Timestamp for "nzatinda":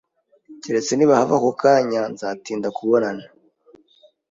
2.13-2.67